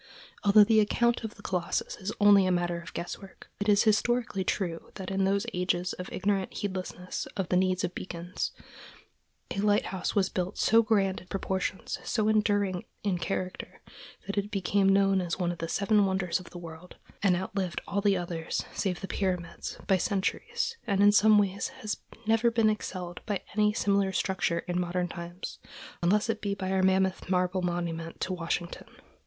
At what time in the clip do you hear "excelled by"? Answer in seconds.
22.71-23.43